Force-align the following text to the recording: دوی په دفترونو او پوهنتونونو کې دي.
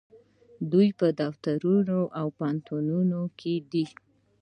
دوی 0.71 0.87
په 0.99 1.07
دفترونو 1.21 1.99
او 2.19 2.27
پوهنتونونو 2.37 3.19
کې 3.39 3.53
دي. 3.71 3.85